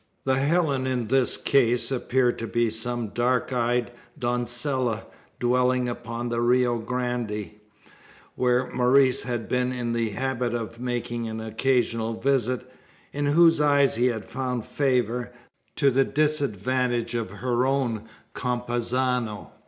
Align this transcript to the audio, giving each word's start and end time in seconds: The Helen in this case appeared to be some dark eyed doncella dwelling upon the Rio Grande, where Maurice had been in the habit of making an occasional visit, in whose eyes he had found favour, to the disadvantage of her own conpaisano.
The 0.23 0.37
Helen 0.37 0.87
in 0.87 1.09
this 1.09 1.37
case 1.37 1.91
appeared 1.91 2.39
to 2.39 2.47
be 2.47 2.71
some 2.71 3.09
dark 3.09 3.53
eyed 3.53 3.91
doncella 4.19 5.05
dwelling 5.39 5.87
upon 5.87 6.29
the 6.29 6.41
Rio 6.41 6.79
Grande, 6.79 7.51
where 8.35 8.71
Maurice 8.73 9.21
had 9.21 9.47
been 9.47 9.71
in 9.71 9.93
the 9.93 10.09
habit 10.09 10.55
of 10.55 10.79
making 10.79 11.27
an 11.27 11.39
occasional 11.39 12.19
visit, 12.19 12.67
in 13.13 13.27
whose 13.27 13.61
eyes 13.61 13.93
he 13.93 14.07
had 14.07 14.25
found 14.25 14.65
favour, 14.65 15.31
to 15.75 15.91
the 15.91 16.03
disadvantage 16.03 17.13
of 17.13 17.29
her 17.29 17.67
own 17.67 18.09
conpaisano. 18.33 19.51